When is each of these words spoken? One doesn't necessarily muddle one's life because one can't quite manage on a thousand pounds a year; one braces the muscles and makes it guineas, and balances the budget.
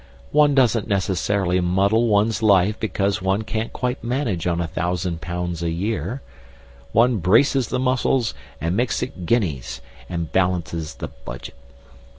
One 0.31 0.55
doesn't 0.55 0.87
necessarily 0.87 1.61
muddle 1.61 2.07
one's 2.07 2.41
life 2.41 2.79
because 2.79 3.21
one 3.21 3.43
can't 3.43 3.71
quite 3.71 4.03
manage 4.03 4.47
on 4.47 4.59
a 4.59 4.65
thousand 4.65 5.21
pounds 5.21 5.61
a 5.61 5.69
year; 5.69 6.23
one 6.91 7.17
braces 7.17 7.67
the 7.67 7.77
muscles 7.77 8.33
and 8.59 8.75
makes 8.75 9.03
it 9.03 9.27
guineas, 9.27 9.79
and 10.09 10.31
balances 10.31 10.95
the 10.95 11.09
budget. 11.09 11.53